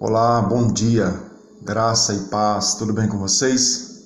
[0.00, 1.12] Olá, bom dia,
[1.60, 4.04] graça e paz, tudo bem com vocês?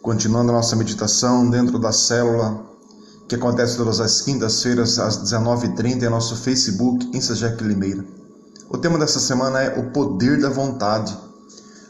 [0.00, 2.64] Continuando a nossa meditação dentro da célula
[3.28, 8.04] que acontece todas as quintas-feiras às 19h30 em nosso Facebook, Insajec Limeira.
[8.70, 11.18] O tema dessa semana é o poder da vontade,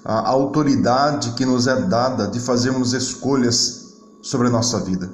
[0.03, 3.93] a autoridade que nos é dada de fazermos escolhas
[4.23, 5.13] sobre a nossa vida.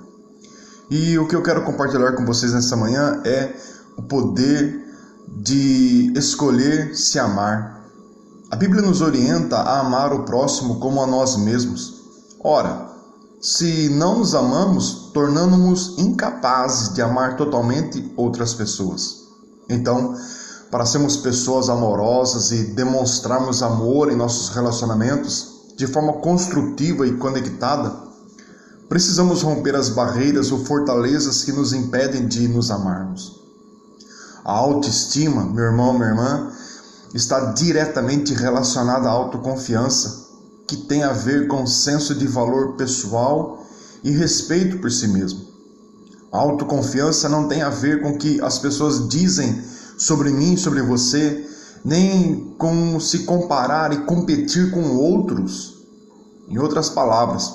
[0.88, 3.56] E o que eu quero compartilhar com vocês nessa manhã é
[3.96, 4.86] o poder
[5.26, 7.83] de escolher se amar
[8.54, 12.04] a Bíblia nos orienta a amar o próximo como a nós mesmos.
[12.38, 12.88] Ora,
[13.40, 19.24] se não nos amamos, tornamos-nos incapazes de amar totalmente outras pessoas.
[19.68, 20.14] Então,
[20.70, 27.92] para sermos pessoas amorosas e demonstrarmos amor em nossos relacionamentos de forma construtiva e conectada,
[28.88, 33.34] precisamos romper as barreiras ou fortalezas que nos impedem de nos amarmos.
[34.44, 36.52] A autoestima, meu irmão, minha irmã,
[37.14, 40.24] está diretamente relacionada à autoconfiança,
[40.66, 43.64] que tem a ver com senso de valor pessoal
[44.02, 45.40] e respeito por si mesmo.
[46.32, 49.62] A autoconfiança não tem a ver com o que as pessoas dizem
[49.96, 51.48] sobre mim, sobre você,
[51.84, 55.74] nem com se comparar e competir com outros.
[56.48, 57.52] Em outras palavras,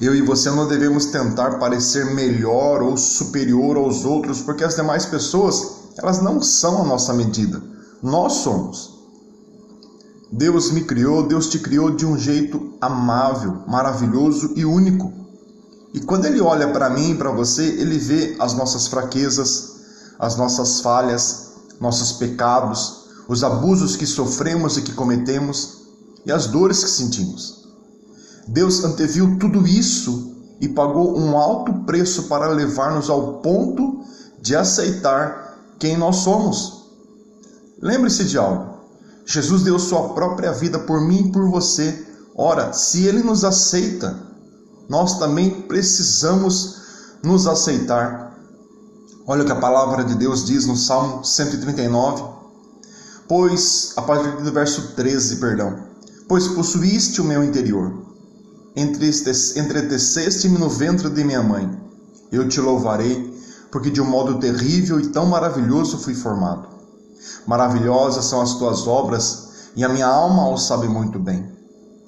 [0.00, 5.06] eu e você não devemos tentar parecer melhor ou superior aos outros, porque as demais
[5.06, 5.66] pessoas,
[5.96, 7.70] elas não são a nossa medida.
[8.02, 8.98] Nós somos.
[10.32, 15.12] Deus me criou, Deus te criou de um jeito amável, maravilhoso e único.
[15.92, 19.80] E quando Ele olha para mim e para você, Ele vê as nossas fraquezas,
[20.18, 25.82] as nossas falhas, nossos pecados, os abusos que sofremos e que cometemos
[26.24, 27.68] e as dores que sentimos.
[28.48, 34.00] Deus anteviu tudo isso e pagou um alto preço para levar-nos ao ponto
[34.40, 36.79] de aceitar quem nós somos
[37.82, 38.80] Lembre-se de algo.
[39.24, 42.06] Jesus deu sua própria vida por mim e por você.
[42.34, 44.18] Ora, se ele nos aceita,
[44.88, 46.80] nós também precisamos
[47.22, 48.36] nos aceitar.
[49.26, 52.24] Olha o que a palavra de Deus diz no Salmo 139.
[53.28, 55.84] Pois, a partir do verso 13, perdão.
[56.28, 57.92] Pois possuíste o meu interior,
[58.76, 61.70] entreteceste-me no ventre de minha mãe.
[62.32, 63.32] Eu te louvarei,
[63.70, 66.79] porque de um modo terrível e tão maravilhoso fui formado.
[67.46, 71.50] Maravilhosas são as tuas obras, e a minha alma o sabe muito bem.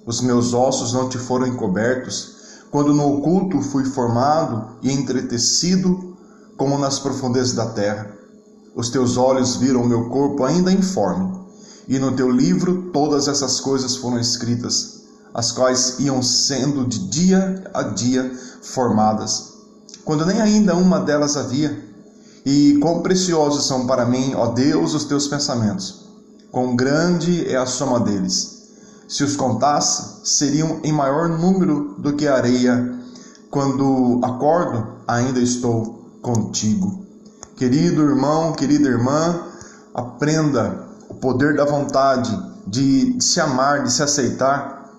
[0.04, 2.36] Os meus ossos não te foram encobertos,
[2.70, 6.16] quando no oculto fui formado e entretecido,
[6.56, 8.10] como nas profundezas da terra.
[8.74, 11.38] Os teus olhos viram o meu corpo ainda informe,
[11.86, 15.02] e no teu livro todas essas coisas foram escritas,
[15.34, 19.52] as quais iam sendo de dia a dia formadas,
[20.04, 21.91] quando nem ainda uma delas havia
[22.44, 26.03] e quão preciosos são para mim, ó Deus, os teus pensamentos.
[26.50, 28.62] Quão grande é a soma deles.
[29.08, 32.98] Se os contasse, seriam em maior número do que a areia.
[33.50, 37.06] Quando acordo, ainda estou contigo.
[37.56, 39.41] Querido irmão, querida irmã,
[39.94, 42.36] aprenda o poder da vontade
[42.66, 44.91] de se amar, de se aceitar.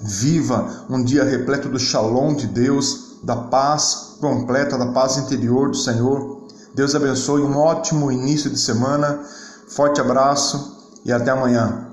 [0.00, 5.76] Viva um dia repleto do shalom de Deus, da paz completa, da paz interior do
[5.76, 6.35] Senhor
[6.76, 9.20] Deus abençoe, um ótimo início de semana.
[9.66, 10.76] Forte abraço
[11.06, 11.85] e até amanhã.